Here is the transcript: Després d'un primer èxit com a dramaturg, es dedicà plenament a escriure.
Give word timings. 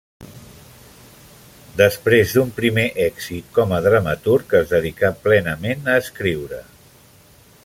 Després 1.81 2.33
d'un 2.37 2.55
primer 2.61 2.87
èxit 3.05 3.53
com 3.59 3.77
a 3.79 3.83
dramaturg, 3.91 4.59
es 4.63 4.75
dedicà 4.75 5.15
plenament 5.29 5.89
a 5.95 6.03
escriure. 6.07 6.65